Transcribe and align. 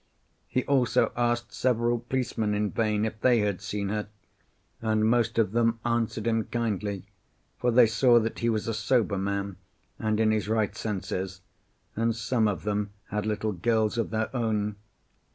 He 0.47 0.63
also 0.65 1.11
asked 1.15 1.53
several 1.53 1.99
policemen 1.99 2.55
in 2.55 2.71
vain 2.71 3.05
if 3.05 3.21
they 3.21 3.41
had 3.41 3.61
seen 3.61 3.89
her, 3.89 4.07
and 4.81 5.05
most 5.07 5.37
of 5.37 5.51
them 5.51 5.79
answered 5.85 6.25
him 6.25 6.45
kindly, 6.45 7.05
for 7.59 7.69
they 7.69 7.85
saw 7.85 8.19
that 8.19 8.39
he 8.39 8.49
was 8.49 8.67
a 8.67 8.73
sober 8.73 9.19
man 9.19 9.57
and 9.99 10.19
in 10.19 10.31
his 10.31 10.49
right 10.49 10.75
senses, 10.75 11.41
and 11.95 12.15
some 12.15 12.47
of 12.47 12.63
them 12.63 12.89
had 13.09 13.27
little 13.27 13.51
girls 13.53 13.95
of 13.99 14.09
their 14.09 14.35
own. 14.35 14.75